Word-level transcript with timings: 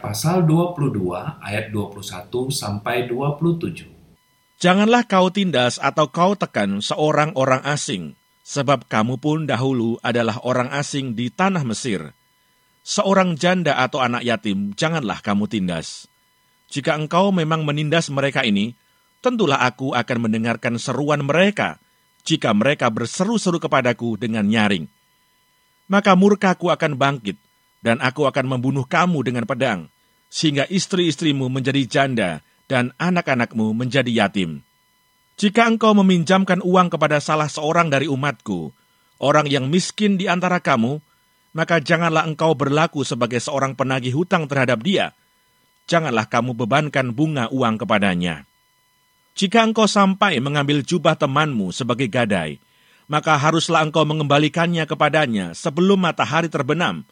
pasal 0.00 0.48
22 0.48 1.12
ayat 1.44 1.68
21 1.68 2.48
sampai 2.48 3.04
27. 3.04 3.84
Janganlah 4.56 5.04
kau 5.04 5.28
tindas 5.28 5.76
atau 5.76 6.08
kau 6.08 6.32
tekan 6.32 6.80
seorang 6.80 7.36
orang 7.36 7.60
asing, 7.68 8.16
sebab 8.40 8.88
kamu 8.88 9.20
pun 9.20 9.44
dahulu 9.44 10.00
adalah 10.00 10.40
orang 10.40 10.72
asing 10.72 11.12
di 11.12 11.28
tanah 11.28 11.68
Mesir. 11.68 12.16
Seorang 12.80 13.36
janda 13.36 13.76
atau 13.76 14.00
anak 14.00 14.24
yatim 14.24 14.72
janganlah 14.72 15.20
kamu 15.20 15.44
tindas. 15.52 16.08
Jika 16.72 16.96
engkau 16.96 17.28
memang 17.28 17.60
menindas 17.60 18.08
mereka 18.08 18.40
ini, 18.40 18.72
tentulah 19.20 19.60
aku 19.68 19.92
akan 19.92 20.18
mendengarkan 20.32 20.80
seruan 20.80 21.20
mereka 21.20 21.76
jika 22.24 22.56
mereka 22.56 22.88
berseru-seru 22.88 23.60
kepadaku 23.60 24.16
dengan 24.16 24.48
nyaring. 24.48 24.88
Maka 25.92 26.16
murkaku 26.16 26.72
akan 26.72 26.96
bangkit, 26.96 27.36
dan 27.86 28.02
aku 28.02 28.26
akan 28.26 28.58
membunuh 28.58 28.82
kamu 28.82 29.22
dengan 29.22 29.46
pedang, 29.46 29.86
sehingga 30.26 30.66
istri-istrimu 30.66 31.46
menjadi 31.46 31.86
janda 31.86 32.30
dan 32.66 32.90
anak-anakmu 32.98 33.70
menjadi 33.78 34.10
yatim. 34.10 34.66
Jika 35.38 35.70
engkau 35.70 35.94
meminjamkan 35.94 36.58
uang 36.66 36.90
kepada 36.90 37.22
salah 37.22 37.46
seorang 37.46 37.86
dari 37.86 38.10
umatku, 38.10 38.74
orang 39.22 39.46
yang 39.46 39.70
miskin 39.70 40.18
di 40.18 40.26
antara 40.26 40.58
kamu, 40.58 40.98
maka 41.54 41.78
janganlah 41.78 42.26
engkau 42.26 42.58
berlaku 42.58 43.06
sebagai 43.06 43.38
seorang 43.38 43.78
penagih 43.78 44.18
hutang 44.18 44.50
terhadap 44.50 44.82
dia. 44.82 45.14
Janganlah 45.86 46.26
kamu 46.26 46.58
bebankan 46.58 47.14
bunga 47.14 47.46
uang 47.54 47.78
kepadanya. 47.78 48.42
Jika 49.38 49.62
engkau 49.62 49.86
sampai 49.86 50.42
mengambil 50.42 50.82
jubah 50.82 51.14
temanmu 51.14 51.70
sebagai 51.70 52.10
gadai, 52.10 52.58
maka 53.06 53.38
haruslah 53.38 53.86
engkau 53.86 54.02
mengembalikannya 54.02 54.82
kepadanya 54.88 55.54
sebelum 55.54 56.02
matahari 56.02 56.50
terbenam, 56.50 57.06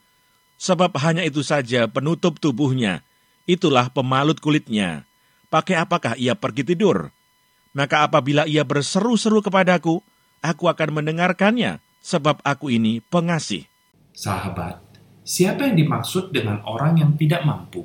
sebab 0.59 0.95
hanya 1.03 1.23
itu 1.27 1.43
saja 1.45 1.87
penutup 1.91 2.39
tubuhnya, 2.39 3.05
itulah 3.45 3.91
pemalut 3.93 4.41
kulitnya, 4.41 5.05
pakai 5.53 5.79
apakah 5.79 6.17
ia 6.17 6.35
pergi 6.35 6.65
tidur? 6.65 7.13
Maka 7.75 8.07
apabila 8.07 8.47
ia 8.47 8.63
berseru-seru 8.63 9.43
kepadaku, 9.43 9.99
aku 10.39 10.65
akan 10.71 11.03
mendengarkannya, 11.03 11.83
sebab 12.05 12.39
aku 12.47 12.71
ini 12.71 13.03
pengasih. 13.11 13.67
Sahabat, 14.15 14.79
siapa 15.27 15.67
yang 15.67 15.75
dimaksud 15.75 16.31
dengan 16.31 16.63
orang 16.63 17.03
yang 17.03 17.19
tidak 17.19 17.43
mampu? 17.43 17.83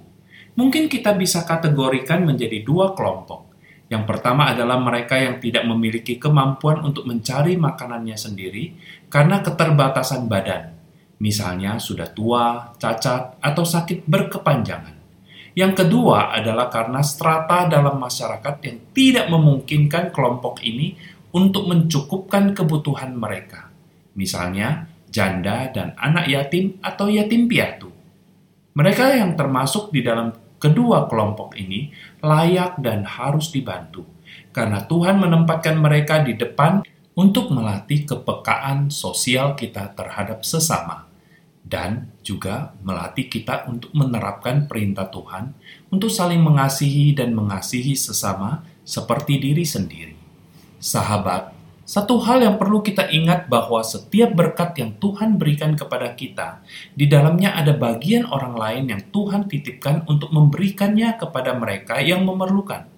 Mungkin 0.54 0.92
kita 0.92 1.16
bisa 1.16 1.48
kategorikan 1.48 2.28
menjadi 2.28 2.62
dua 2.62 2.94
kelompok. 2.94 3.50
Yang 3.90 4.06
pertama 4.06 4.54
adalah 4.54 4.78
mereka 4.78 5.18
yang 5.18 5.42
tidak 5.42 5.66
memiliki 5.66 6.22
kemampuan 6.22 6.86
untuk 6.86 7.10
mencari 7.10 7.58
makanannya 7.58 8.14
sendiri 8.14 8.78
karena 9.10 9.42
keterbatasan 9.42 10.30
badan. 10.30 10.79
Misalnya 11.20 11.76
sudah 11.76 12.08
tua, 12.16 12.72
cacat, 12.80 13.44
atau 13.44 13.64
sakit 13.68 14.08
berkepanjangan. 14.08 14.96
Yang 15.52 15.84
kedua 15.84 16.32
adalah 16.32 16.72
karena 16.72 17.04
strata 17.04 17.68
dalam 17.68 18.00
masyarakat 18.00 18.56
yang 18.64 18.78
tidak 18.96 19.28
memungkinkan 19.28 20.16
kelompok 20.16 20.64
ini 20.64 20.96
untuk 21.36 21.68
mencukupkan 21.68 22.56
kebutuhan 22.56 23.20
mereka. 23.20 23.68
Misalnya, 24.16 24.88
janda 25.12 25.68
dan 25.76 25.92
anak 26.00 26.32
yatim 26.32 26.80
atau 26.80 27.12
yatim 27.12 27.52
piatu. 27.52 27.92
Mereka 28.80 29.20
yang 29.20 29.36
termasuk 29.36 29.92
di 29.92 30.00
dalam 30.00 30.32
kedua 30.56 31.12
kelompok 31.12 31.60
ini 31.60 31.92
layak 32.24 32.80
dan 32.80 33.04
harus 33.04 33.52
dibantu, 33.52 34.08
karena 34.56 34.88
Tuhan 34.88 35.20
menempatkan 35.20 35.76
mereka 35.76 36.24
di 36.24 36.40
depan 36.40 36.80
untuk 37.20 37.52
melatih 37.52 38.08
kepekaan 38.08 38.88
sosial 38.88 39.60
kita 39.60 39.92
terhadap 39.92 40.48
sesama 40.48 41.09
dan 41.70 42.10
juga 42.26 42.74
melatih 42.82 43.30
kita 43.30 43.70
untuk 43.70 43.94
menerapkan 43.94 44.66
perintah 44.66 45.06
Tuhan 45.08 45.54
untuk 45.94 46.10
saling 46.10 46.42
mengasihi 46.42 47.14
dan 47.14 47.38
mengasihi 47.38 47.94
sesama 47.94 48.66
seperti 48.82 49.38
diri 49.38 49.62
sendiri. 49.62 50.18
Sahabat, 50.82 51.54
satu 51.86 52.22
hal 52.26 52.42
yang 52.42 52.58
perlu 52.58 52.82
kita 52.82 53.10
ingat 53.14 53.46
bahwa 53.46 53.86
setiap 53.86 54.34
berkat 54.34 54.78
yang 54.82 54.98
Tuhan 54.98 55.38
berikan 55.38 55.78
kepada 55.78 56.14
kita, 56.18 56.66
di 56.98 57.06
dalamnya 57.06 57.54
ada 57.54 57.78
bagian 57.78 58.26
orang 58.26 58.58
lain 58.58 58.84
yang 58.94 59.02
Tuhan 59.14 59.46
titipkan 59.46 60.06
untuk 60.10 60.34
memberikannya 60.34 61.18
kepada 61.22 61.54
mereka 61.54 62.02
yang 62.02 62.26
memerlukan. 62.26 62.90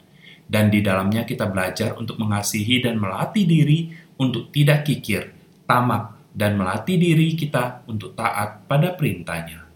Dan 0.48 0.68
di 0.68 0.84
dalamnya 0.84 1.24
kita 1.24 1.48
belajar 1.48 1.96
untuk 1.96 2.20
mengasihi 2.20 2.84
dan 2.84 3.00
melatih 3.00 3.48
diri 3.48 3.96
untuk 4.20 4.52
tidak 4.52 4.84
kikir, 4.84 5.32
tamak, 5.64 6.21
dan 6.32 6.56
melatih 6.56 6.96
diri 6.96 7.36
kita 7.36 7.84
untuk 7.88 8.16
taat 8.16 8.68
pada 8.68 8.96
perintahnya. 8.96 9.68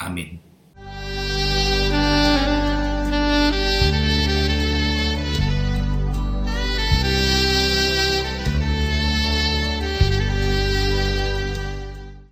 Amin. 0.00 0.51